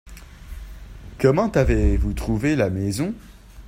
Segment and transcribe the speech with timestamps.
[1.19, 3.13] Comment avez-vous trouver la maison?